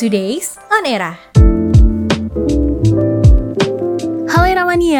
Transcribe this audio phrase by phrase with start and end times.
[0.00, 1.49] Today's On Era.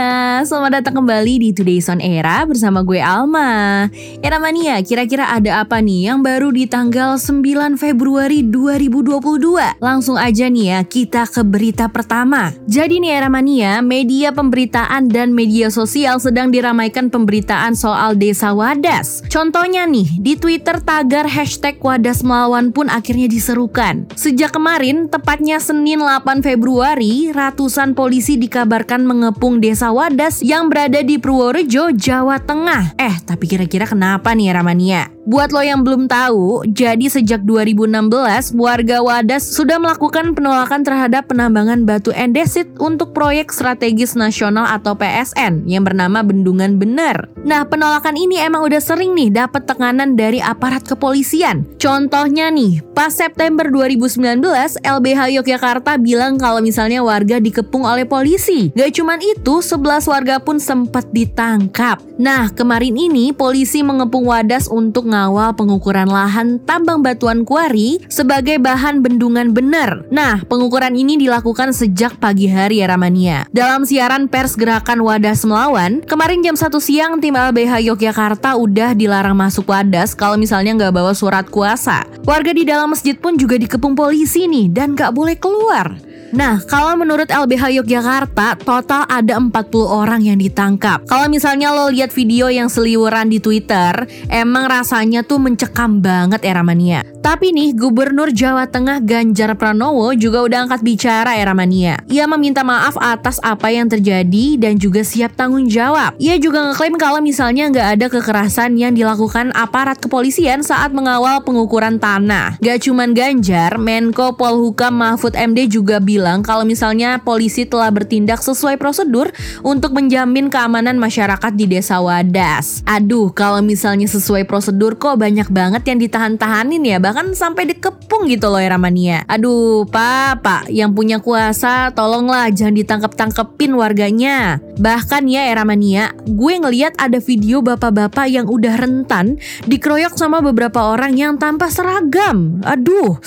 [0.00, 3.84] Mania, selamat datang kembali di Today's on Era bersama gue Alma.
[4.24, 9.76] Era Mania, kira-kira ada apa nih yang baru di tanggal 9 Februari 2022?
[9.76, 12.48] Langsung aja nih ya, kita ke berita pertama.
[12.64, 19.20] Jadi nih Era Mania, media pemberitaan dan media sosial sedang diramaikan pemberitaan soal desa Wadas.
[19.28, 24.08] Contohnya nih, di Twitter tagar hashtag Wadas Melawan pun akhirnya diserukan.
[24.16, 31.18] Sejak kemarin, tepatnya Senin 8 Februari, ratusan polisi dikabarkan mengepung Desa Wadas yang berada di
[31.18, 32.94] Purworejo, Jawa Tengah.
[32.96, 35.10] Eh, tapi kira-kira kenapa nih Ramania?
[35.30, 41.86] Buat lo yang belum tahu, jadi sejak 2016 warga Wadas sudah melakukan penolakan terhadap penambangan
[41.86, 47.30] batu endesit untuk proyek strategis nasional atau PSN yang bernama Bendungan Bener.
[47.46, 51.62] Nah, penolakan ini emang udah sering nih dapat tekanan dari aparat kepolisian.
[51.78, 54.42] Contohnya nih, pas September 2019,
[54.82, 58.74] LBH Yogyakarta bilang kalau misalnya warga dikepung oleh polisi.
[58.74, 62.02] Gak cuman itu, 11 warga pun sempat ditangkap.
[62.18, 69.04] Nah, kemarin ini polisi mengepung Wadas untuk mengawal pengukuran lahan tambang batuan kuari sebagai bahan
[69.04, 70.08] bendungan benar.
[70.08, 73.44] Nah, pengukuran ini dilakukan sejak pagi hari ya Ramania.
[73.52, 79.36] Dalam siaran pers gerakan Wadas Melawan, kemarin jam 1 siang tim LBH Yogyakarta udah dilarang
[79.36, 82.08] masuk Wadas kalau misalnya nggak bawa surat kuasa.
[82.24, 86.00] Warga di dalam masjid pun juga dikepung polisi nih dan nggak boleh keluar.
[86.30, 89.50] Nah, kalau menurut LBH Yogyakarta, total ada 40
[89.82, 91.02] orang yang ditangkap.
[91.10, 96.62] Kalau misalnya lo lihat video yang seliweran di Twitter, emang rasanya tuh mencekam banget era
[96.62, 97.02] mania.
[97.18, 101.98] Tapi nih, Gubernur Jawa Tengah Ganjar Pranowo juga udah angkat bicara era mania.
[102.06, 106.14] Ia meminta maaf atas apa yang terjadi dan juga siap tanggung jawab.
[106.22, 111.98] Ia juga ngeklaim kalau misalnya nggak ada kekerasan yang dilakukan aparat kepolisian saat mengawal pengukuran
[111.98, 112.56] tanah.
[112.62, 118.76] Gak cuman Ganjar, Menko Polhukam Mahfud MD juga bilang kalau misalnya polisi telah bertindak sesuai
[118.76, 119.32] prosedur
[119.64, 122.84] untuk menjamin keamanan masyarakat di desa Wadas.
[122.84, 128.52] Aduh, kalau misalnya sesuai prosedur kok banyak banget yang ditahan-tahanin ya, bahkan sampai dikepung gitu
[128.52, 129.24] loh Eramania.
[129.26, 134.60] Aduh, Pak, Pak, yang punya kuasa tolonglah jangan ditangkep-tangkepin warganya.
[134.76, 141.16] Bahkan ya Eramania, gue ngeliat ada video bapak-bapak yang udah rentan dikeroyok sama beberapa orang
[141.16, 142.58] yang tanpa seragam.
[142.66, 143.20] Aduh.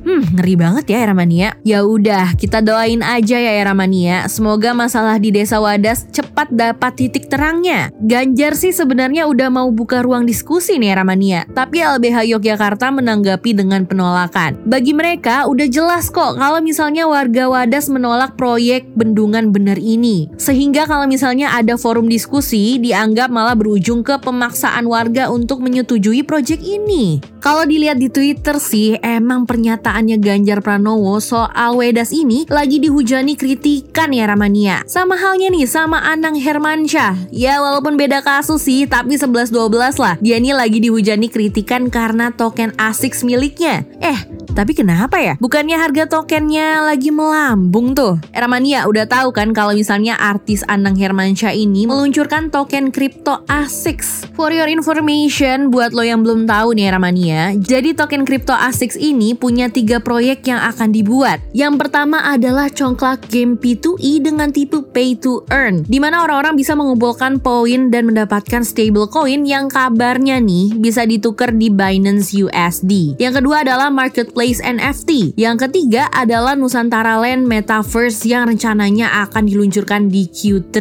[0.00, 1.48] Hmm, ngeri banget ya Eramania.
[1.60, 4.24] Ya udah, kita doain aja ya Eramania.
[4.32, 7.92] Semoga masalah di Desa Wadas cepat dapat titik terangnya.
[8.00, 13.84] Ganjar sih sebenarnya udah mau buka ruang diskusi nih Eramania, tapi LBH Yogyakarta menanggapi dengan
[13.84, 14.56] penolakan.
[14.64, 20.32] Bagi mereka udah jelas kok kalau misalnya warga Wadas menolak proyek bendungan bener ini.
[20.40, 26.64] Sehingga kalau misalnya ada forum diskusi dianggap malah berujung ke pemaksaan warga untuk menyetujui proyek
[26.64, 27.20] ini.
[27.40, 33.34] Kalau dilihat di Twitter sih emang pernyataan pernyataannya Ganjar Pranowo soal Wedas ini lagi dihujani
[33.34, 34.86] kritikan ya Ramania.
[34.86, 37.34] Sama halnya nih sama Anang Hermansyah.
[37.34, 39.50] Ya walaupun beda kasus sih, tapi 11-12
[39.98, 40.14] lah.
[40.22, 43.82] Dia ini lagi dihujani kritikan karena token ASICS miliknya.
[43.98, 44.14] Eh,
[44.54, 45.34] tapi kenapa ya?
[45.42, 48.22] Bukannya harga tokennya lagi melambung tuh?
[48.30, 54.30] Ramania udah tahu kan kalau misalnya artis Anang Hermansyah ini meluncurkan token kripto ASICS.
[54.38, 59.34] For your information, buat lo yang belum tahu nih Ramania, jadi token kripto ASICS ini
[59.34, 61.40] punya tiga proyek yang akan dibuat.
[61.56, 66.76] Yang pertama adalah congklak game P2E dengan tipe pay to earn, di mana orang-orang bisa
[66.76, 73.16] mengumpulkan poin dan mendapatkan stable coin yang kabarnya nih bisa ditukar di Binance USD.
[73.16, 75.32] Yang kedua adalah marketplace NFT.
[75.40, 80.76] Yang ketiga adalah Nusantara Land Metaverse yang rencananya akan diluncurkan di Q3.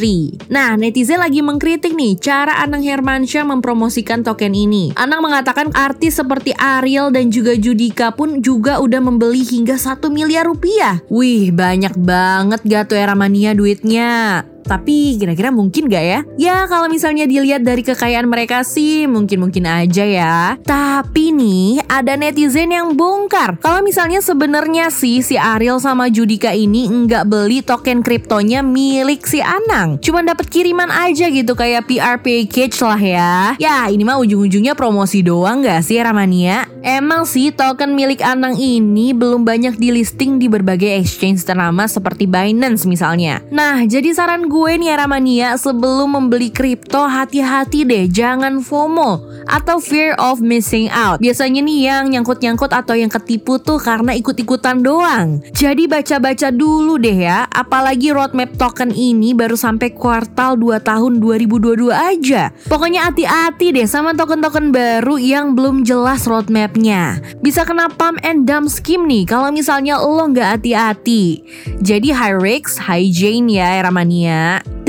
[0.52, 4.92] Nah, netizen lagi mengkritik nih cara Anang Hermansyah mempromosikan token ini.
[5.00, 10.10] Anang mengatakan artis seperti Ariel dan juga Judika pun juga udah udah membeli hingga 1
[10.10, 11.06] miliar rupiah.
[11.14, 14.42] Wih, banyak banget Gato Eramania duitnya.
[14.69, 16.19] Tapi kira-kira mungkin gak ya?
[16.38, 20.62] Ya kalau misalnya dilihat dari kekayaan mereka sih mungkin-mungkin aja ya.
[20.62, 23.57] Tapi nih ada netizen yang bongkar.
[23.66, 29.42] Kalau misalnya sebenarnya sih si Ariel sama Judika ini nggak beli token kriptonya milik si
[29.42, 29.98] Anang.
[29.98, 33.33] Cuman dapat kiriman aja gitu kayak PR package lah ya.
[33.57, 36.69] Ya ini mah ujung-ujungnya promosi doang gak sih Ramania?
[36.86, 42.30] Emang sih token milik Anang ini belum banyak di listing di berbagai exchange ternama seperti
[42.30, 43.42] Binance misalnya.
[43.50, 49.80] Nah jadi saran gue gue nih Aramania sebelum membeli kripto hati-hati deh jangan FOMO atau
[49.80, 51.24] fear of missing out.
[51.24, 55.40] Biasanya nih yang nyangkut-nyangkut atau yang ketipu tuh karena ikut-ikutan doang.
[55.56, 61.90] Jadi baca-baca dulu deh ya, apalagi roadmap token ini baru sampai kuartal 2 tahun 2022
[61.96, 62.52] aja.
[62.68, 67.24] Pokoknya hati-hati deh sama token-token baru yang belum jelas roadmapnya.
[67.40, 71.48] Bisa kena pump and dump scheme nih kalau misalnya lo nggak hati-hati.
[71.80, 74.38] Jadi high risk, high gain ya Eramania.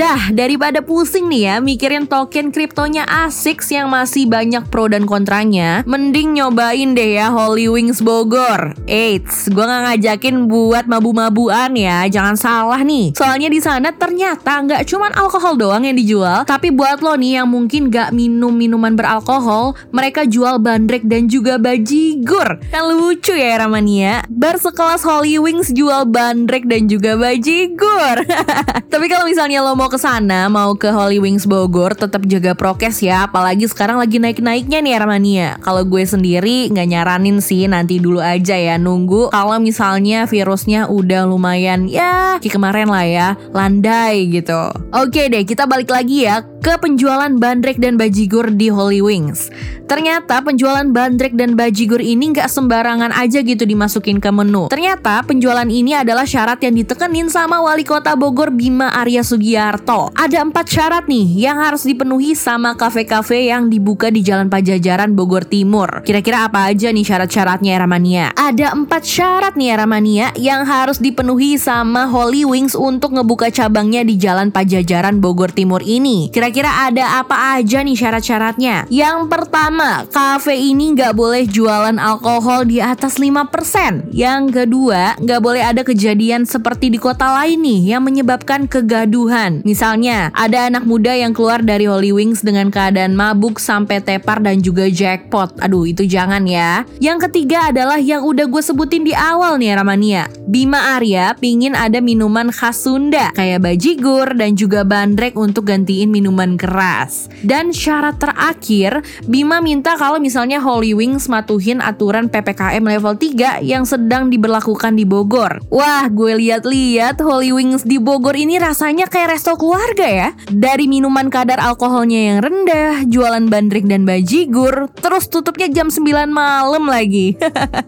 [0.01, 5.85] Dah, daripada pusing nih ya mikirin token kriptonya ASICS yang masih banyak pro dan kontranya,
[5.85, 8.73] mending nyobain deh ya Holy Wings Bogor.
[8.89, 13.13] Eits, gue nggak ngajakin buat mabu-mabuan ya, jangan salah nih.
[13.13, 17.53] Soalnya di sana ternyata nggak cuman alkohol doang yang dijual, tapi buat lo nih yang
[17.53, 22.57] mungkin nggak minum minuman beralkohol, mereka jual bandrek dan juga bajigur.
[22.73, 24.25] Kan lucu ya Ramania.
[24.33, 28.25] Bar sekelas Holy Wings jual bandrek dan juga bajigur.
[28.93, 33.01] tapi kalau misalnya lo mau ke sana, mau ke Holy Wings Bogor, tetap jaga prokes
[33.01, 33.25] ya.
[33.25, 35.57] Apalagi sekarang lagi naik-naiknya nih Armania.
[35.65, 39.33] Kalau gue sendiri nggak nyaranin sih, nanti dulu aja ya nunggu.
[39.33, 44.61] Kalau misalnya virusnya udah lumayan ya kayak kemarin lah ya, landai gitu.
[44.93, 49.49] Oke deh, kita balik lagi ya ke penjualan bandrek dan bajigur di Holy Wings.
[49.89, 54.69] Ternyata penjualan bandrek dan bajigur ini nggak sembarangan aja gitu dimasukin ke menu.
[54.69, 60.11] Ternyata penjualan ini adalah syarat yang ditekenin sama wali kota Bogor Bima Arya Sugiarto.
[60.19, 65.47] Ada empat syarat nih yang harus dipenuhi sama kafe-kafe yang dibuka di Jalan Pajajaran Bogor
[65.47, 66.03] Timur.
[66.03, 68.35] Kira-kira apa aja nih syarat-syaratnya Ramania?
[68.35, 74.19] Ada empat syarat nih Ramania yang harus dipenuhi sama Holy Wings untuk ngebuka cabangnya di
[74.19, 76.27] Jalan Pajajaran Bogor Timur ini.
[76.35, 78.91] Kira-kira ada apa aja nih syarat-syaratnya?
[78.91, 84.11] Yang pertama, kafe ini nggak boleh jualan alkohol di atas 5%.
[84.11, 89.20] Yang kedua, nggak boleh ada kejadian seperti di kota lain nih yang menyebabkan kegaduhan.
[89.67, 94.63] Misalnya, ada anak muda yang keluar dari Holy Wings dengan keadaan mabuk sampai tepar dan
[94.65, 95.61] juga jackpot.
[95.61, 96.89] Aduh, itu jangan ya.
[97.03, 100.25] Yang ketiga adalah yang udah gue sebutin di awal nih Ramania.
[100.47, 106.57] Bima Arya pingin ada minuman khas Sunda kayak bajigur dan juga bandrek untuk gantiin minuman
[106.57, 107.29] keras.
[107.45, 113.83] Dan syarat terakhir, Bima minta kalau misalnya Holy Wings matuhin aturan PPKM level 3 yang
[113.83, 115.59] sedang diberlakukan di Bogor.
[115.69, 120.29] Wah, gue lihat-lihat Holy Wings di Bogor ini rasanya kayak resto keluarga ya.
[120.49, 126.87] Dari minuman kadar alkoholnya yang rendah, jualan bandrik dan bajigur, terus tutupnya jam 9 malam
[126.87, 127.35] lagi.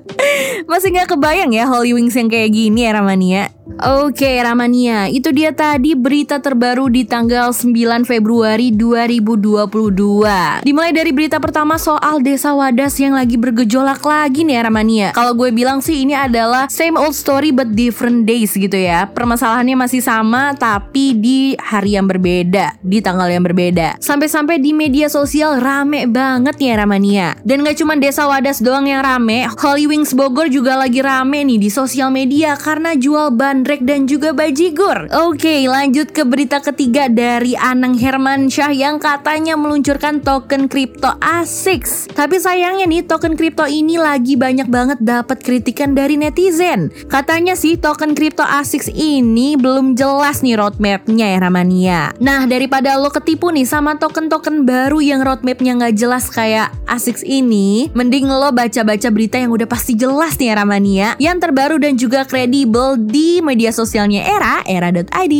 [0.71, 3.55] Masih nggak kebayang ya Holy Wings yang kayak gini ya Ramania?
[3.83, 11.39] Oke Ramania, itu dia tadi berita terbaru di tanggal 9 Februari 2022 Dimulai dari berita
[11.39, 16.13] pertama soal desa Wadas yang lagi bergejolak lagi nih Ramania Kalau gue bilang sih ini
[16.13, 21.97] adalah same old story but different days gitu ya Permasalahannya masih sama tapi di hari
[21.97, 27.65] yang berbeda, di tanggal yang berbeda Sampai-sampai di media sosial rame banget nih Ramania Dan
[27.65, 31.71] gak cuma desa Wadas doang yang rame Holy Wings Bogor juga lagi rame nih di
[31.73, 35.13] sosial media karena jual ban Bandrek dan juga Bajigur.
[35.13, 42.09] Oke, lanjut ke berita ketiga dari Anang Hermansyah yang katanya meluncurkan token kripto ASICS.
[42.17, 46.89] Tapi sayangnya nih token kripto ini lagi banyak banget dapat kritikan dari netizen.
[47.13, 50.57] Katanya sih token kripto ASICS ini belum jelas nih
[51.03, 52.01] roadmapnya ya Ramania.
[52.23, 57.91] Nah daripada lo ketipu nih sama token-token baru yang roadmapnya nggak jelas kayak ASICS ini,
[57.91, 62.23] mending lo baca-baca berita yang udah pasti jelas nih ya Ramania, yang terbaru dan juga
[62.23, 65.35] kredibel di media sosialnya Era, era.id.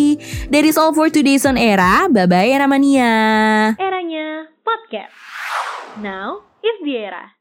[0.51, 2.11] That is all for today's on Era.
[2.11, 3.15] Bye-bye Era Mania.
[3.79, 5.15] Eranya podcast.
[6.03, 7.39] Now is the era.